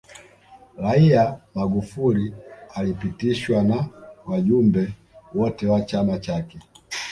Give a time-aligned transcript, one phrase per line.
[0.77, 2.33] raia magufuli
[2.75, 3.89] alipitishwa na
[4.25, 4.93] wajumbe
[5.33, 6.59] wote wa chama chake